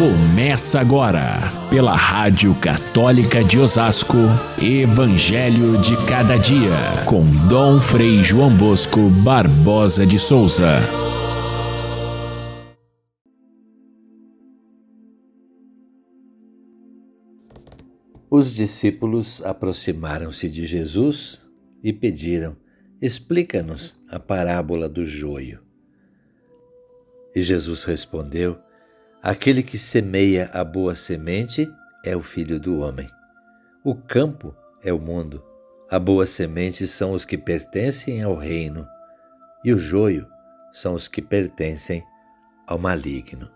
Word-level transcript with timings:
Começa 0.00 0.80
agora, 0.80 1.36
pela 1.68 1.94
Rádio 1.94 2.54
Católica 2.54 3.44
de 3.44 3.58
Osasco, 3.58 4.16
Evangelho 4.58 5.78
de 5.78 5.94
Cada 6.06 6.38
Dia, 6.38 7.04
com 7.06 7.22
Dom 7.46 7.78
Frei 7.82 8.24
João 8.24 8.56
Bosco 8.56 9.10
Barbosa 9.22 10.06
de 10.06 10.18
Souza. 10.18 10.78
Os 18.30 18.54
discípulos 18.54 19.42
aproximaram-se 19.42 20.48
de 20.48 20.64
Jesus 20.64 21.42
e 21.82 21.92
pediram: 21.92 22.56
Explica-nos 23.02 24.00
a 24.08 24.18
parábola 24.18 24.88
do 24.88 25.04
joio. 25.04 25.60
E 27.36 27.42
Jesus 27.42 27.84
respondeu: 27.84 28.58
Aquele 29.22 29.62
que 29.62 29.76
semeia 29.76 30.48
a 30.50 30.64
boa 30.64 30.94
semente 30.94 31.70
é 32.02 32.16
o 32.16 32.22
filho 32.22 32.58
do 32.58 32.80
homem. 32.80 33.06
O 33.84 33.94
campo 33.94 34.56
é 34.82 34.94
o 34.94 34.98
mundo. 34.98 35.44
A 35.90 35.98
boa 35.98 36.24
semente 36.24 36.86
são 36.86 37.12
os 37.12 37.26
que 37.26 37.36
pertencem 37.36 38.22
ao 38.22 38.34
reino, 38.34 38.88
e 39.62 39.74
o 39.74 39.78
joio 39.78 40.26
são 40.72 40.94
os 40.94 41.06
que 41.06 41.20
pertencem 41.20 42.02
ao 42.66 42.78
maligno. 42.78 43.50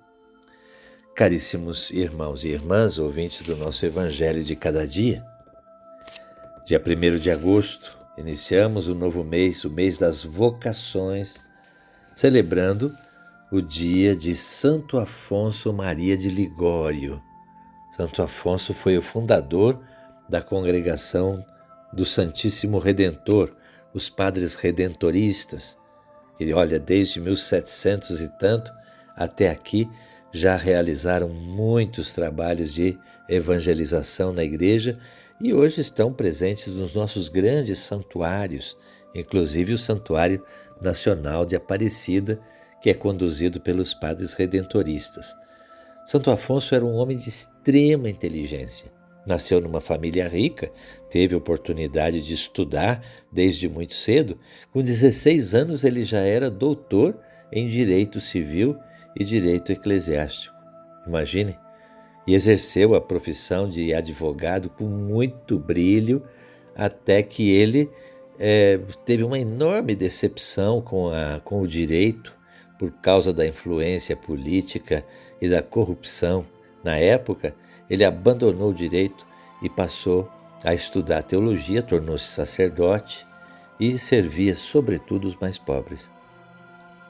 Caríssimos 1.17 1.91
irmãos 1.91 2.45
e 2.45 2.49
irmãs, 2.49 2.99
ouvintes 2.99 3.41
do 3.41 3.57
nosso 3.57 3.87
Evangelho 3.87 4.45
de 4.45 4.55
cada 4.55 4.87
dia, 4.87 5.25
dia 6.67 6.79
1 6.79 7.19
de 7.19 7.31
agosto, 7.31 7.97
iniciamos 8.19 8.87
o 8.87 8.95
novo 8.95 9.25
mês, 9.25 9.65
o 9.65 9.71
mês 9.71 9.97
das 9.97 10.23
vocações, 10.25 11.35
celebrando 12.15 12.95
o 13.55 13.63
dia 13.63 14.17
de 14.17 14.35
Santo 14.35 14.99
Afonso 14.99 15.73
Maria 15.73 16.17
de 16.17 16.29
Ligório. 16.29 17.23
Santo 17.97 18.21
Afonso 18.21 18.75
foi 18.75 18.99
o 18.99 19.03
fundador 19.03 19.81
da 20.29 20.43
congregação 20.43 21.41
do 21.93 22.05
Santíssimo 22.05 22.81
Redentor, 22.81 23.55
os 23.95 24.11
padres 24.11 24.57
redentoristas. 24.57 25.79
Ele, 26.41 26.53
olha, 26.53 26.81
desde 26.81 27.21
1700 27.21 28.23
e 28.23 28.29
tanto 28.41 28.73
até 29.15 29.49
aqui 29.49 29.89
já 30.33 30.57
realizaram 30.57 31.29
muitos 31.29 32.13
trabalhos 32.13 32.75
de 32.75 32.99
evangelização 33.29 34.33
na 34.33 34.43
igreja 34.43 34.99
e 35.41 35.55
hoje 35.55 35.81
estão 35.81 36.13
presentes 36.13 36.75
nos 36.75 36.93
nossos 36.93 37.29
grandes 37.29 37.79
santuários, 37.79 38.77
inclusive 39.15 39.75
o 39.75 39.79
Santuário 39.79 40.45
Nacional 40.83 41.47
de 41.47 41.55
Aparecida, 41.55 42.41
que 42.85 42.91
é 42.91 42.95
conduzido 42.95 43.63
pelos 43.63 43.95
padres 43.95 44.35
redentoristas. 44.35 45.35
Santo 46.05 46.31
Afonso 46.31 46.75
era 46.75 46.85
um 46.85 46.93
homem 46.93 47.17
de 47.17 47.31
extrema 47.31 48.11
inteligência. 48.11 48.93
Nasceu 49.27 49.59
numa 49.59 49.81
família 49.81 50.29
rica, 50.29 50.71
teve 51.09 51.35
oportunidade 51.35 52.21
de 52.21 52.35
estudar 52.35 53.03
desde 53.33 53.71
muito 53.71 53.95
cedo. 53.95 54.39
Com 54.71 54.83
16 54.83 55.55
anos, 55.55 55.83
ele 55.83 56.05
já 56.05 56.19
era 56.19 56.51
doutor 56.51 57.19
em 57.51 57.71
direito 57.71 58.21
civil 58.21 58.77
e 59.19 59.25
direito 59.25 59.73
eclesiástico. 59.73 60.55
Imagine! 61.07 61.57
E 62.27 62.35
exerceu 62.35 62.95
a 62.95 63.01
profissão 63.01 63.67
de 63.67 63.95
advogado 63.95 64.69
com 64.69 64.85
muito 64.85 65.59
brilho, 65.59 66.23
até 66.77 67.23
que 67.23 67.51
ele 67.51 67.89
é, 68.39 68.79
teve 69.07 69.25
uma 69.25 69.39
enorme 69.39 69.97
decepção 69.97 70.83
com, 70.83 71.09
a, 71.09 71.41
com 71.43 71.63
o 71.63 71.67
direito 71.67 72.44
por 72.79 72.91
causa 72.91 73.33
da 73.33 73.47
influência 73.47 74.17
política 74.17 75.05
e 75.41 75.49
da 75.49 75.63
corrupção 75.63 76.47
na 76.83 76.97
época, 76.97 77.55
ele 77.89 78.05
abandonou 78.05 78.71
o 78.71 78.75
direito 78.75 79.27
e 79.63 79.69
passou 79.69 80.31
a 80.63 80.75
estudar 80.75 81.23
teologia, 81.23 81.83
tornou-se 81.83 82.27
sacerdote 82.27 83.27
e 83.79 83.99
servia 83.99 84.57
sobretudo 84.57 85.29
os 85.29 85.37
mais 85.37 85.59
pobres. 85.59 86.11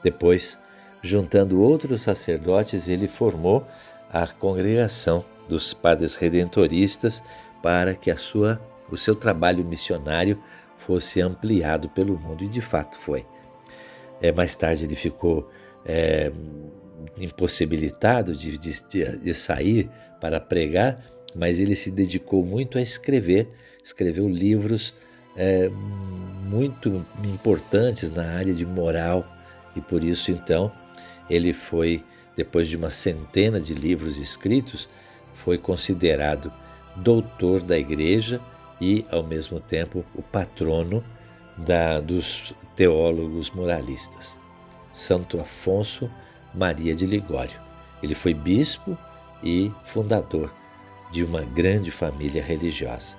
Depois, 0.03 0.59
juntando 1.01 1.61
outros 1.61 2.01
sacerdotes, 2.01 2.87
ele 2.87 3.07
formou 3.07 3.65
a 4.11 4.27
congregação 4.27 5.25
dos 5.47 5.73
padres 5.73 6.15
redentoristas 6.15 7.23
para 7.61 7.95
que 7.95 8.11
a 8.11 8.17
sua, 8.17 8.61
o 8.89 8.97
seu 8.97 9.15
trabalho 9.15 9.63
missionário 9.63 10.41
fosse 10.77 11.21
ampliado 11.21 11.89
pelo 11.89 12.17
mundo 12.17 12.43
e 12.43 12.47
de 12.47 12.61
fato 12.61 12.97
foi. 12.97 13.25
É, 14.21 14.31
mais 14.31 14.55
tarde 14.55 14.85
ele 14.85 14.95
ficou 14.95 15.49
é, 15.85 16.31
impossibilitado 17.17 18.35
de, 18.35 18.57
de, 18.57 18.81
de 19.17 19.33
sair 19.33 19.89
para 20.19 20.39
pregar, 20.39 21.03
mas 21.35 21.59
ele 21.59 21.75
se 21.75 21.91
dedicou 21.91 22.43
muito 22.45 22.77
a 22.77 22.81
escrever, 22.81 23.47
escreveu 23.83 24.27
livros 24.27 24.93
é, 25.35 25.69
muito 25.69 27.05
importantes 27.23 28.11
na 28.11 28.25
área 28.31 28.53
de 28.53 28.65
moral 28.65 29.25
e 29.75 29.81
por 29.81 30.03
isso 30.03 30.31
então 30.31 30.71
ele 31.29 31.53
foi, 31.53 32.03
depois 32.35 32.67
de 32.67 32.75
uma 32.75 32.89
centena 32.89 33.59
de 33.59 33.73
livros 33.73 34.17
escritos, 34.17 34.87
foi 35.43 35.57
considerado 35.57 36.51
doutor 36.95 37.61
da 37.61 37.77
igreja 37.77 38.39
e 38.79 39.05
ao 39.11 39.23
mesmo 39.23 39.59
tempo 39.59 40.05
o 40.15 40.21
patrono 40.21 41.03
da, 41.57 41.99
dos 41.99 42.53
teólogos 42.75 43.49
moralistas. 43.51 44.35
Santo 44.91 45.39
Afonso 45.39 46.09
Maria 46.53 46.95
de 46.95 47.05
Ligório. 47.05 47.59
Ele 48.01 48.15
foi 48.15 48.33
bispo 48.33 48.97
e 49.43 49.71
fundador 49.87 50.51
de 51.11 51.23
uma 51.23 51.41
grande 51.41 51.91
família 51.91 52.43
religiosa. 52.43 53.15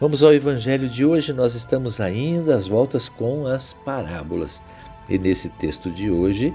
Vamos 0.00 0.22
ao 0.22 0.34
evangelho 0.34 0.88
de 0.88 1.04
hoje, 1.04 1.32
nós 1.32 1.54
estamos 1.54 2.00
ainda 2.00 2.56
às 2.56 2.66
voltas 2.66 3.08
com 3.08 3.46
as 3.46 3.72
parábolas. 3.72 4.60
E 5.08 5.18
nesse 5.18 5.48
texto 5.48 5.90
de 5.90 6.10
hoje, 6.10 6.54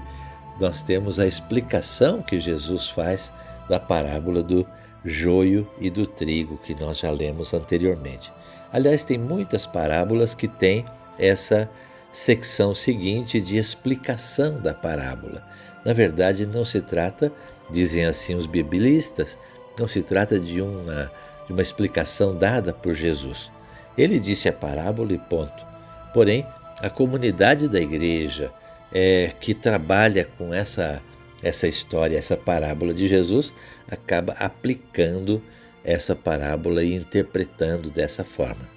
nós 0.60 0.82
temos 0.82 1.18
a 1.18 1.26
explicação 1.26 2.22
que 2.22 2.38
Jesus 2.38 2.88
faz 2.90 3.32
da 3.68 3.80
parábola 3.80 4.42
do 4.42 4.66
joio 5.04 5.68
e 5.80 5.88
do 5.88 6.06
trigo, 6.06 6.58
que 6.58 6.74
nós 6.74 6.98
já 6.98 7.10
lemos 7.10 7.54
anteriormente. 7.54 8.30
Aliás, 8.72 9.04
tem 9.04 9.18
muitas 9.18 9.66
parábolas 9.66 10.34
que 10.34 10.46
têm 10.46 10.84
essa 11.18 11.68
secção 12.12 12.74
seguinte 12.74 13.40
de 13.40 13.56
explicação 13.56 14.60
da 14.60 14.74
parábola. 14.74 15.46
Na 15.84 15.92
verdade, 15.92 16.46
não 16.46 16.64
se 16.64 16.80
trata, 16.80 17.32
dizem 17.70 18.04
assim 18.04 18.34
os 18.34 18.46
biblistas, 18.46 19.38
não 19.78 19.88
se 19.88 20.02
trata 20.02 20.38
de 20.38 20.60
uma, 20.60 21.10
de 21.46 21.52
uma 21.52 21.62
explicação 21.62 22.36
dada 22.36 22.72
por 22.72 22.94
Jesus. 22.94 23.50
Ele 23.96 24.18
disse 24.18 24.48
a 24.48 24.52
parábola 24.52 25.12
e 25.12 25.18
ponto. 25.18 25.66
Porém, 26.12 26.46
a 26.80 26.90
comunidade 26.90 27.68
da 27.68 27.80
igreja 27.80 28.50
é, 28.92 29.32
que 29.40 29.54
trabalha 29.54 30.26
com 30.36 30.52
essa, 30.52 31.00
essa 31.42 31.66
história, 31.68 32.18
essa 32.18 32.36
parábola 32.36 32.92
de 32.92 33.08
Jesus, 33.08 33.52
acaba 33.90 34.32
aplicando 34.34 35.42
essa 35.84 36.14
parábola 36.14 36.82
e 36.84 36.94
interpretando 36.94 37.90
dessa 37.90 38.24
forma. 38.24 38.68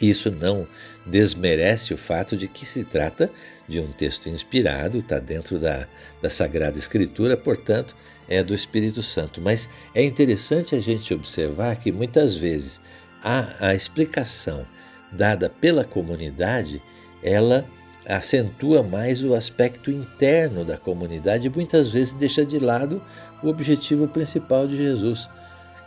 Isso 0.00 0.30
não 0.30 0.66
desmerece 1.04 1.94
o 1.94 1.98
fato 1.98 2.36
de 2.36 2.48
que 2.48 2.66
se 2.66 2.84
trata 2.84 3.30
de 3.66 3.80
um 3.80 3.86
texto 3.86 4.28
inspirado, 4.28 4.98
está 4.98 5.18
dentro 5.18 5.58
da, 5.58 5.86
da 6.20 6.28
Sagrada 6.28 6.78
Escritura, 6.78 7.36
portanto, 7.36 7.96
é 8.28 8.42
do 8.42 8.54
Espírito 8.54 9.02
Santo. 9.02 9.40
Mas 9.40 9.68
é 9.94 10.04
interessante 10.04 10.74
a 10.74 10.80
gente 10.80 11.14
observar 11.14 11.76
que 11.76 11.90
muitas 11.90 12.34
vezes 12.34 12.80
a, 13.22 13.68
a 13.68 13.74
explicação 13.74 14.66
dada 15.10 15.48
pela 15.48 15.84
comunidade 15.84 16.82
ela 17.22 17.66
acentua 18.06 18.82
mais 18.82 19.22
o 19.24 19.34
aspecto 19.34 19.90
interno 19.90 20.64
da 20.64 20.76
comunidade 20.76 21.46
e 21.46 21.50
muitas 21.50 21.88
vezes 21.88 22.12
deixa 22.12 22.44
de 22.44 22.58
lado 22.58 23.02
o 23.42 23.48
objetivo 23.48 24.06
principal 24.06 24.66
de 24.68 24.76
Jesus, 24.76 25.28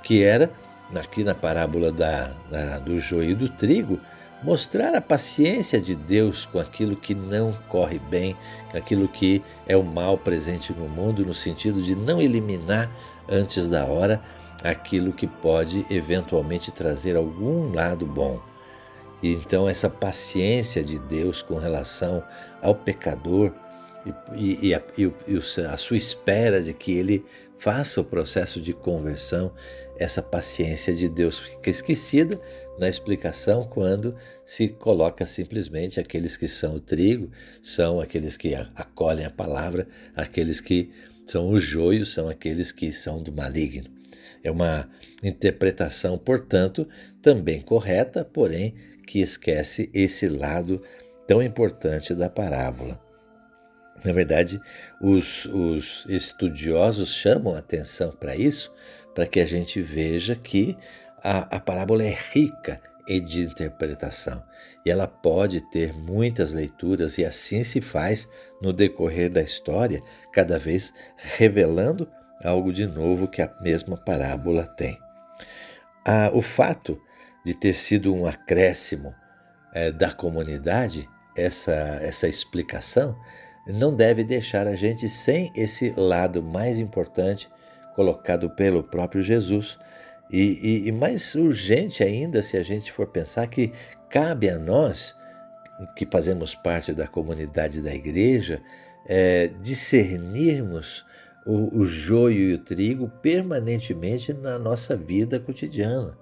que 0.03 0.23
era 0.23 0.51
aqui 0.95 1.23
na 1.23 1.35
parábola 1.35 1.91
da, 1.91 2.31
da, 2.49 2.79
do 2.79 2.99
joio 2.99 3.31
e 3.31 3.35
do 3.35 3.49
trigo, 3.49 3.99
mostrar 4.41 4.95
a 4.95 5.01
paciência 5.01 5.79
de 5.79 5.93
Deus 5.93 6.45
com 6.45 6.59
aquilo 6.59 6.95
que 6.95 7.13
não 7.13 7.53
corre 7.67 7.99
bem, 7.99 8.35
com 8.71 8.77
aquilo 8.77 9.07
que 9.07 9.41
é 9.67 9.75
o 9.75 9.83
mal 9.83 10.17
presente 10.17 10.73
no 10.73 10.87
mundo, 10.87 11.25
no 11.25 11.33
sentido 11.33 11.81
de 11.83 11.95
não 11.95 12.21
eliminar 12.21 12.89
antes 13.27 13.67
da 13.67 13.85
hora 13.85 14.21
aquilo 14.63 15.13
que 15.13 15.27
pode 15.27 15.85
eventualmente 15.89 16.71
trazer 16.71 17.15
algum 17.15 17.73
lado 17.73 18.05
bom. 18.05 18.41
E 19.21 19.33
então, 19.33 19.67
essa 19.67 19.89
paciência 19.89 20.83
de 20.83 20.97
Deus 20.97 21.41
com 21.41 21.57
relação 21.57 22.23
ao 22.61 22.73
pecador 22.73 23.51
e, 24.33 24.69
e, 24.69 24.73
a, 24.73 24.81
e, 24.97 25.11
a 25.65 25.77
sua 25.77 25.97
espera 25.97 26.61
de 26.61 26.73
que 26.73 26.91
ele 26.91 27.25
faça 27.59 28.01
o 28.01 28.05
processo 28.05 28.59
de 28.59 28.73
conversão, 28.73 29.53
essa 29.97 30.21
paciência 30.21 30.95
de 30.95 31.09
Deus 31.09 31.37
fica 31.39 31.69
esquecida 31.69 32.39
na 32.79 32.87
explicação 32.87 33.67
quando 33.67 34.15
se 34.45 34.69
coloca 34.69 35.25
simplesmente 35.25 35.99
aqueles 35.99 36.37
que 36.37 36.47
são 36.47 36.75
o 36.75 36.79
trigo, 36.79 37.29
são 37.61 37.99
aqueles 37.99 38.37
que 38.37 38.55
acolhem 38.55 39.25
a 39.25 39.29
palavra, 39.29 39.87
aqueles 40.15 40.61
que 40.61 40.89
são 41.25 41.49
os 41.49 41.61
joios, 41.61 42.13
são 42.13 42.29
aqueles 42.29 42.71
que 42.71 42.91
são 42.93 43.21
do 43.21 43.31
maligno. 43.31 43.89
É 44.41 44.49
uma 44.49 44.89
interpretação, 45.21 46.17
portanto, 46.17 46.87
também 47.21 47.59
correta, 47.59 48.23
porém 48.23 48.73
que 49.05 49.19
esquece 49.19 49.89
esse 49.93 50.29
lado 50.29 50.81
tão 51.27 51.43
importante 51.43 52.15
da 52.15 52.29
parábola. 52.29 53.08
Na 54.03 54.11
verdade, 54.11 54.61
os, 55.01 55.45
os 55.45 56.05
estudiosos 56.07 57.09
chamam 57.13 57.55
atenção 57.55 58.11
para 58.11 58.35
isso, 58.35 58.73
para 59.13 59.27
que 59.27 59.39
a 59.39 59.45
gente 59.45 59.81
veja 59.81 60.35
que 60.35 60.77
a, 61.21 61.57
a 61.57 61.59
parábola 61.59 62.03
é 62.03 62.15
rica 62.31 62.81
de 63.19 63.41
interpretação 63.41 64.43
e 64.85 64.91
ela 64.91 65.07
pode 65.07 65.61
ter 65.71 65.93
muitas 65.93 66.53
leituras, 66.53 67.17
e 67.17 67.25
assim 67.25 67.63
se 67.63 67.81
faz 67.81 68.29
no 68.61 68.71
decorrer 68.71 69.29
da 69.29 69.41
história, 69.41 70.01
cada 70.31 70.59
vez 70.59 70.93
revelando 71.17 72.07
algo 72.43 72.71
de 72.71 72.85
novo 72.85 73.27
que 73.27 73.41
a 73.41 73.51
mesma 73.61 73.97
parábola 73.97 74.63
tem. 74.63 74.97
Ah, 76.05 76.29
o 76.33 76.41
fato 76.41 77.01
de 77.45 77.53
ter 77.53 77.73
sido 77.73 78.13
um 78.13 78.25
acréscimo 78.25 79.13
é, 79.73 79.91
da 79.91 80.11
comunidade, 80.11 81.09
essa, 81.35 81.73
essa 82.01 82.27
explicação, 82.27 83.17
não 83.71 83.95
deve 83.95 84.23
deixar 84.23 84.67
a 84.67 84.75
gente 84.75 85.07
sem 85.07 85.51
esse 85.55 85.93
lado 85.95 86.41
mais 86.41 86.79
importante 86.79 87.49
colocado 87.95 88.49
pelo 88.49 88.83
próprio 88.83 89.21
Jesus. 89.21 89.77
E, 90.31 90.39
e, 90.39 90.87
e 90.87 90.91
mais 90.91 91.35
urgente 91.35 92.03
ainda, 92.03 92.41
se 92.41 92.57
a 92.57 92.63
gente 92.63 92.91
for 92.91 93.07
pensar 93.07 93.47
que 93.47 93.71
cabe 94.09 94.49
a 94.49 94.57
nós, 94.57 95.15
que 95.95 96.05
fazemos 96.05 96.55
parte 96.55 96.93
da 96.93 97.07
comunidade 97.07 97.81
da 97.81 97.93
igreja, 97.93 98.61
é, 99.05 99.47
discernirmos 99.61 101.05
o, 101.45 101.79
o 101.79 101.85
joio 101.85 102.49
e 102.49 102.53
o 102.53 102.59
trigo 102.59 103.09
permanentemente 103.21 104.33
na 104.33 104.59
nossa 104.59 104.95
vida 104.95 105.39
cotidiana. 105.39 106.17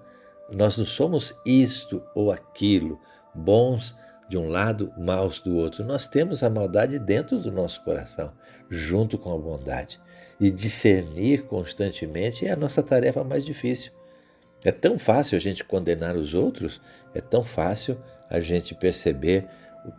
Nós 0.50 0.78
não 0.78 0.86
somos 0.86 1.38
isto 1.44 2.02
ou 2.14 2.32
aquilo, 2.32 2.98
bons 3.34 3.94
de 4.28 4.36
um 4.36 4.48
lado, 4.48 4.92
maus 4.96 5.40
do 5.40 5.56
outro. 5.56 5.84
Nós 5.84 6.06
temos 6.06 6.42
a 6.42 6.50
maldade 6.50 6.98
dentro 6.98 7.38
do 7.38 7.50
nosso 7.50 7.82
coração, 7.82 8.32
junto 8.68 9.16
com 9.16 9.34
a 9.34 9.38
bondade. 9.38 10.00
E 10.38 10.50
discernir 10.50 11.44
constantemente 11.44 12.46
é 12.46 12.52
a 12.52 12.56
nossa 12.56 12.82
tarefa 12.82 13.24
mais 13.24 13.44
difícil. 13.44 13.90
É 14.64 14.70
tão 14.70 14.98
fácil 14.98 15.36
a 15.36 15.40
gente 15.40 15.64
condenar 15.64 16.16
os 16.16 16.34
outros, 16.34 16.80
é 17.14 17.20
tão 17.20 17.42
fácil 17.42 17.96
a 18.28 18.40
gente 18.40 18.74
perceber 18.74 19.46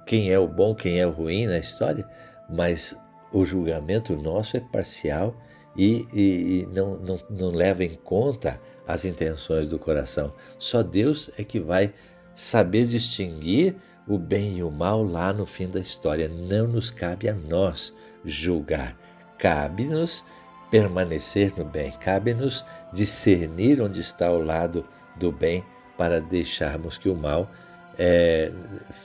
quem 0.05 0.31
é 0.31 0.37
o 0.37 0.47
bom, 0.47 0.75
quem 0.75 0.99
é 0.99 1.07
o 1.07 1.11
ruim 1.11 1.47
na 1.47 1.57
história, 1.57 2.05
mas 2.49 2.95
o 3.31 3.45
julgamento 3.45 4.15
nosso 4.15 4.57
é 4.57 4.59
parcial 4.59 5.35
e, 5.75 6.07
e, 6.13 6.21
e 6.21 6.67
não, 6.71 6.97
não, 6.97 7.19
não 7.29 7.49
leva 7.51 7.83
em 7.83 7.95
conta 7.95 8.59
as 8.87 9.05
intenções 9.05 9.67
do 9.67 9.79
coração. 9.79 10.33
Só 10.57 10.83
Deus 10.83 11.29
é 11.37 11.43
que 11.43 11.59
vai 11.59 11.93
saber 12.33 12.85
distinguir 12.85 13.75
o 14.09 14.17
bem 14.17 14.57
e 14.57 14.63
o 14.63 14.71
mal 14.71 15.03
lá 15.03 15.31
no 15.31 15.45
fim 15.45 15.67
da 15.67 15.79
história. 15.79 16.27
Não 16.27 16.67
nos 16.67 16.89
cabe 16.89 17.29
a 17.29 17.33
nós 17.33 17.93
julgar, 18.25 18.97
cabe-nos 19.37 20.25
permanecer 20.71 21.53
no 21.55 21.63
bem, 21.63 21.91
cabe-nos 21.91 22.65
discernir 22.91 23.79
onde 23.81 23.99
está 23.99 24.31
o 24.31 24.43
lado 24.43 24.85
do 25.15 25.31
bem 25.31 25.63
para 25.95 26.19
deixarmos 26.19 26.97
que 26.97 27.07
o 27.07 27.15
mal 27.15 27.49
é, 27.97 28.51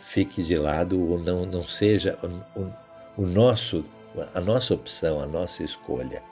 fique 0.08 0.42
de 0.42 0.56
lado 0.56 1.00
ou 1.00 1.18
não, 1.18 1.44
não 1.44 1.62
seja 1.62 2.18
o, 2.56 3.22
o 3.22 3.26
nosso, 3.26 3.84
a 4.34 4.40
nossa 4.40 4.72
opção, 4.72 5.20
a 5.20 5.26
nossa 5.26 5.62
escolha. 5.62 6.22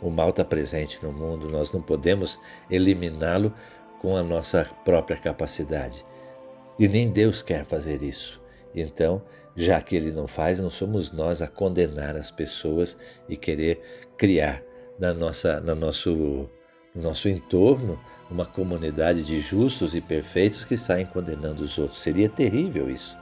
O 0.00 0.10
mal 0.10 0.30
está 0.30 0.44
presente 0.44 0.98
no 1.02 1.12
mundo, 1.12 1.48
nós 1.48 1.72
não 1.72 1.80
podemos 1.80 2.38
eliminá-lo 2.70 3.52
com 4.00 4.16
a 4.16 4.22
nossa 4.22 4.68
própria 4.84 5.16
capacidade. 5.16 6.04
E 6.78 6.88
nem 6.88 7.10
Deus 7.10 7.42
quer 7.42 7.64
fazer 7.64 8.02
isso. 8.02 8.40
Então, 8.74 9.22
já 9.56 9.80
que 9.80 9.94
ele 9.94 10.10
não 10.10 10.26
faz, 10.26 10.58
não 10.58 10.70
somos 10.70 11.12
nós 11.12 11.40
a 11.40 11.46
condenar 11.46 12.16
as 12.16 12.30
pessoas 12.30 12.96
e 13.28 13.36
querer 13.36 13.80
criar 14.16 14.62
na 14.98 15.14
nossa, 15.14 15.60
no 15.60 15.74
nosso, 15.74 16.48
no 16.94 17.02
nosso 17.02 17.28
entorno 17.28 17.98
uma 18.30 18.44
comunidade 18.44 19.22
de 19.22 19.40
justos 19.40 19.94
e 19.94 20.00
perfeitos 20.00 20.64
que 20.64 20.76
saem 20.76 21.06
condenando 21.06 21.62
os 21.62 21.78
outros. 21.78 22.02
Seria 22.02 22.28
terrível 22.28 22.90
isso. 22.90 23.16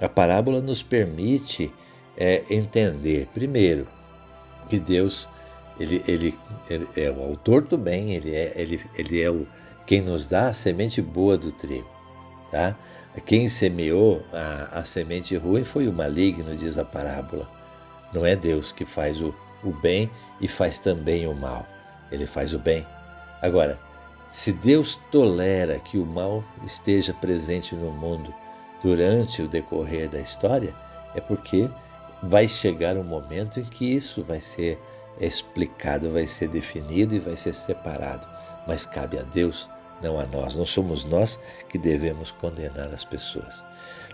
A 0.00 0.08
parábola 0.08 0.60
nos 0.60 0.82
permite 0.82 1.70
é, 2.16 2.42
entender, 2.48 3.28
primeiro, 3.34 3.86
que 4.68 4.78
Deus 4.78 5.28
ele, 5.78 6.02
ele, 6.06 6.38
ele, 6.68 6.88
é 6.96 7.10
o 7.10 7.22
autor 7.22 7.62
do 7.62 7.78
bem, 7.78 8.14
ele 8.14 8.34
é, 8.34 8.52
ele, 8.54 8.80
ele 8.94 9.20
é 9.20 9.30
o, 9.30 9.46
quem 9.86 10.00
nos 10.00 10.26
dá 10.26 10.48
a 10.48 10.52
semente 10.52 11.00
boa 11.00 11.36
do 11.36 11.50
trigo. 11.50 11.88
Tá? 12.50 12.76
Quem 13.26 13.48
semeou 13.48 14.22
a, 14.32 14.80
a 14.80 14.84
semente 14.84 15.36
ruim 15.36 15.64
foi 15.64 15.88
o 15.88 15.92
maligno, 15.92 16.56
diz 16.56 16.78
a 16.78 16.84
parábola. 16.84 17.48
Não 18.12 18.24
é 18.24 18.34
Deus 18.34 18.72
que 18.72 18.84
faz 18.84 19.20
o, 19.20 19.34
o 19.62 19.70
bem 19.70 20.10
e 20.40 20.48
faz 20.48 20.78
também 20.78 21.26
o 21.26 21.34
mal. 21.34 21.66
Ele 22.10 22.26
faz 22.26 22.52
o 22.52 22.58
bem. 22.58 22.86
Agora, 23.40 23.78
se 24.28 24.52
Deus 24.52 24.98
tolera 25.10 25.78
que 25.78 25.98
o 25.98 26.06
mal 26.06 26.44
esteja 26.64 27.12
presente 27.12 27.74
no 27.74 27.90
mundo 27.90 28.32
durante 28.82 29.42
o 29.42 29.48
decorrer 29.48 30.08
da 30.08 30.20
história, 30.20 30.74
é 31.14 31.20
porque 31.20 31.68
vai 32.22 32.46
chegar 32.46 32.96
um 32.96 33.02
momento 33.02 33.58
em 33.58 33.64
que 33.64 33.84
isso 33.84 34.22
vai 34.22 34.40
ser 34.40 34.78
explicado, 35.20 36.12
vai 36.12 36.26
ser 36.26 36.48
definido 36.48 37.14
e 37.14 37.18
vai 37.18 37.36
ser 37.36 37.54
separado. 37.54 38.26
Mas 38.66 38.86
cabe 38.86 39.18
a 39.18 39.22
Deus 39.22 39.68
não 40.00 40.18
a 40.18 40.26
nós. 40.26 40.54
Não 40.54 40.64
somos 40.64 41.04
nós 41.04 41.38
que 41.68 41.78
devemos 41.78 42.30
condenar 42.30 42.88
as 42.92 43.04
pessoas. 43.04 43.62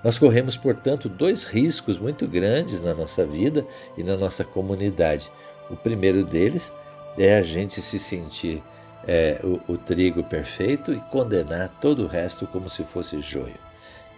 Nós 0.02 0.18
corremos, 0.18 0.56
portanto, 0.56 1.08
dois 1.08 1.44
riscos 1.44 1.98
muito 1.98 2.26
grandes 2.26 2.80
na 2.80 2.94
nossa 2.94 3.26
vida 3.26 3.66
e 3.96 4.02
na 4.02 4.16
nossa 4.16 4.44
comunidade. 4.44 5.30
O 5.70 5.76
primeiro 5.76 6.24
deles 6.24 6.72
é 7.18 7.36
a 7.36 7.42
gente 7.42 7.80
se 7.80 7.98
sentir 7.98 8.62
é, 9.06 9.40
o, 9.42 9.72
o 9.72 9.78
trigo 9.78 10.22
perfeito 10.22 10.92
e 10.92 11.00
condenar 11.10 11.70
todo 11.80 12.04
o 12.04 12.06
resto 12.06 12.46
como 12.46 12.68
se 12.68 12.84
fosse 12.84 13.20
joio. 13.20 13.58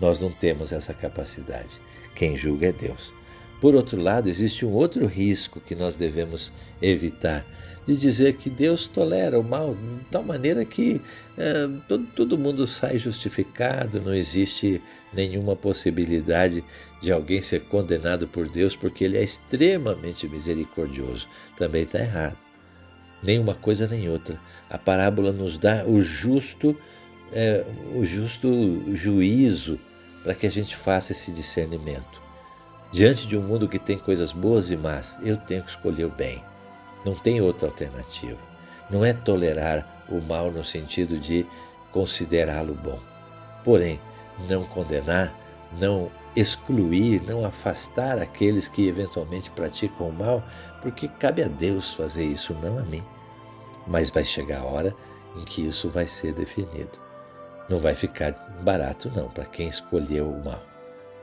Nós 0.00 0.21
não 0.21 0.31
temos 0.31 0.73
essa 0.73 0.94
capacidade. 0.94 1.81
Quem 2.14 2.37
julga 2.37 2.69
é 2.69 2.73
Deus. 2.73 3.18
Por 3.61 3.75
outro 3.75 4.01
lado, 4.01 4.29
existe 4.29 4.65
um 4.65 4.73
outro 4.73 5.07
risco 5.07 5.61
que 5.61 5.75
nós 5.75 5.97
devemos 5.97 6.53
evitar 6.81 7.45
de 7.89 7.97
dizer 7.97 8.35
que 8.35 8.51
Deus 8.51 8.87
tolera 8.87 9.41
o 9.41 9.43
mal 9.43 9.75
de 9.75 10.05
tal 10.11 10.23
maneira 10.23 10.62
que 10.62 11.00
é, 11.38 11.67
todo, 11.88 12.07
todo 12.15 12.37
mundo 12.37 12.67
sai 12.67 12.99
justificado, 12.99 13.99
não 13.99 14.15
existe 14.15 14.83
nenhuma 15.11 15.57
possibilidade 15.57 16.62
de 17.00 17.11
alguém 17.11 17.41
ser 17.41 17.62
condenado 17.62 18.29
por 18.29 18.47
Deus 18.47 18.77
porque 18.77 19.05
ele 19.05 19.17
é 19.17 19.23
extremamente 19.23 20.29
misericordioso. 20.29 21.27
Também 21.57 21.85
está 21.85 21.99
errado. 21.99 22.37
Nem 23.23 23.38
uma 23.38 23.55
coisa 23.55 23.88
nem 23.88 24.07
outra. 24.11 24.38
A 24.69 24.77
parábola 24.77 25.33
nos 25.33 25.57
dá 25.57 25.87
o 25.87 26.03
justo, 26.03 26.77
é, 27.33 27.65
o 27.95 28.05
justo 28.05 28.85
juízo 28.95 29.81
para 30.23 30.35
que 30.35 30.47
a 30.47 30.50
gente 30.50 30.77
faça 30.77 31.12
esse 31.12 31.33
discernimento. 31.33 32.27
Diante 32.90 33.26
de 33.26 33.37
um 33.37 33.42
mundo 33.42 33.68
que 33.68 33.78
tem 33.78 33.99
coisas 33.99 34.33
boas 34.33 34.71
e 34.71 34.76
más, 34.76 35.18
eu 35.23 35.37
tenho 35.37 35.62
que 35.62 35.71
escolher 35.71 36.07
o 36.07 36.11
bem. 36.11 36.42
Não 37.04 37.12
tem 37.12 37.40
outra 37.40 37.68
alternativa. 37.68 38.38
Não 38.88 39.04
é 39.04 39.12
tolerar 39.12 39.87
o 40.09 40.23
mal 40.23 40.50
no 40.50 40.64
sentido 40.64 41.18
de 41.18 41.47
considerá-lo 41.92 42.75
bom. 42.75 42.99
Porém, 43.62 44.00
não 44.49 44.64
condenar, 44.64 45.35
não 45.78 46.11
excluir, 46.35 47.23
não 47.23 47.45
afastar 47.45 48.18
aqueles 48.18 48.68
que 48.68 48.88
eventualmente 48.88 49.50
praticam 49.50 50.09
o 50.09 50.12
mal, 50.12 50.42
porque 50.80 51.09
cabe 51.09 51.42
a 51.42 51.49
Deus 51.49 51.92
fazer 51.92 52.25
isso, 52.25 52.54
não 52.54 52.78
a 52.78 52.83
mim. 52.83 53.02
Mas 53.87 54.09
vai 54.09 54.25
chegar 54.25 54.61
a 54.61 54.64
hora 54.64 54.95
em 55.37 55.45
que 55.45 55.66
isso 55.66 55.90
vai 55.90 56.07
ser 56.07 56.33
definido. 56.33 56.99
Não 57.68 57.76
vai 57.76 57.95
ficar 57.95 58.33
barato, 58.62 59.11
não, 59.14 59.28
para 59.28 59.45
quem 59.45 59.68
escolheu 59.68 60.30
o 60.30 60.42
mal. 60.42 60.68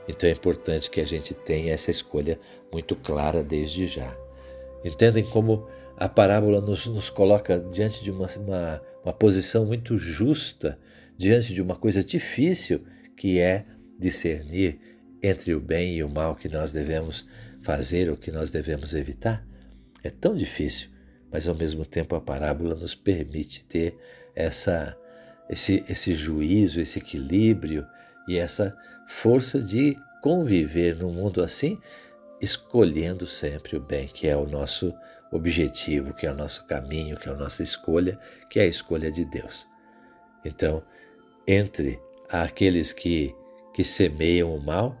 Então 0.08 0.28
é 0.28 0.32
importante 0.32 0.90
que 0.90 1.00
a 1.00 1.04
gente 1.04 1.34
tenha 1.34 1.72
essa 1.72 1.90
escolha 1.90 2.38
muito 2.72 2.94
clara 2.94 3.42
desde 3.42 3.86
já. 3.88 4.16
Entendem 4.84 5.24
como 5.24 5.66
a 5.96 6.08
parábola 6.08 6.60
nos, 6.60 6.86
nos 6.86 7.10
coloca 7.10 7.58
diante 7.58 8.02
de 8.04 8.10
uma, 8.10 8.26
uma, 8.36 8.82
uma 9.02 9.12
posição 9.12 9.64
muito 9.64 9.96
justa, 9.98 10.78
diante 11.16 11.54
de 11.54 11.62
uma 11.62 11.74
coisa 11.74 12.04
difícil 12.04 12.84
que 13.16 13.38
é 13.40 13.64
discernir 13.98 14.78
entre 15.22 15.54
o 15.54 15.60
bem 15.60 15.96
e 15.96 16.04
o 16.04 16.08
mal 16.08 16.36
que 16.36 16.48
nós 16.48 16.72
devemos 16.72 17.26
fazer 17.62 18.10
ou 18.10 18.16
que 18.16 18.30
nós 18.30 18.50
devemos 18.50 18.94
evitar. 18.94 19.44
É 20.04 20.10
tão 20.10 20.36
difícil, 20.36 20.88
mas 21.32 21.48
ao 21.48 21.54
mesmo 21.54 21.84
tempo 21.84 22.14
a 22.14 22.20
parábola 22.20 22.74
nos 22.74 22.94
permite 22.94 23.64
ter 23.64 23.96
essa, 24.34 24.96
esse, 25.48 25.84
esse 25.88 26.14
juízo, 26.14 26.80
esse 26.80 26.98
equilíbrio 26.98 27.84
e 28.28 28.36
essa 28.36 28.76
força 29.06 29.60
de 29.60 29.96
conviver 30.22 30.96
num 30.96 31.12
mundo 31.12 31.42
assim 31.42 31.78
escolhendo 32.40 33.26
sempre 33.26 33.76
o 33.76 33.80
bem, 33.80 34.06
que 34.06 34.28
é 34.28 34.36
o 34.36 34.46
nosso, 34.46 34.94
objetivo, 35.30 36.14
que 36.14 36.26
é 36.26 36.30
o 36.30 36.34
nosso 36.34 36.64
caminho, 36.66 37.16
que 37.16 37.28
é 37.28 37.32
a 37.32 37.36
nossa 37.36 37.62
escolha, 37.62 38.18
que 38.48 38.58
é 38.58 38.62
a 38.62 38.66
escolha 38.66 39.10
de 39.10 39.24
Deus. 39.24 39.66
Então, 40.44 40.82
entre 41.46 42.00
aqueles 42.28 42.92
que, 42.92 43.34
que 43.74 43.84
semeiam 43.84 44.54
o 44.54 44.60
mal, 44.60 44.96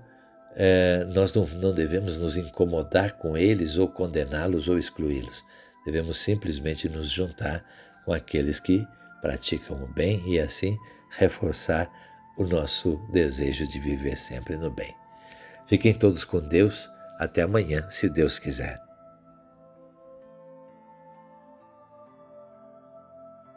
é, 0.54 1.04
nós 1.14 1.32
não, 1.34 1.46
não 1.46 1.74
devemos 1.74 2.18
nos 2.18 2.36
incomodar 2.36 3.12
com 3.12 3.36
eles 3.36 3.76
ou 3.78 3.88
condená-los 3.88 4.68
ou 4.68 4.78
excluí-los. 4.78 5.44
Devemos 5.84 6.18
simplesmente 6.18 6.88
nos 6.88 7.08
juntar 7.10 7.64
com 8.04 8.12
aqueles 8.12 8.58
que 8.58 8.86
praticam 9.20 9.82
o 9.82 9.86
bem 9.86 10.22
e 10.26 10.38
assim 10.38 10.76
reforçar 11.10 11.90
o 12.36 12.44
nosso 12.44 12.96
desejo 13.10 13.66
de 13.66 13.78
viver 13.78 14.16
sempre 14.16 14.56
no 14.56 14.70
bem. 14.70 14.94
Fiquem 15.66 15.94
todos 15.94 16.24
com 16.24 16.38
Deus. 16.38 16.90
Até 17.18 17.42
amanhã, 17.42 17.88
se 17.90 18.08
Deus 18.08 18.38
quiser. 18.38 18.85